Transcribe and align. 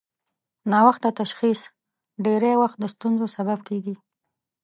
ناوخته 0.71 1.09
تشخیص 1.21 1.61
ډېری 2.25 2.53
وخت 2.61 2.77
د 2.79 2.83
ستونزو 2.93 3.25
سبب 3.35 3.59
کېږي. 3.67 3.95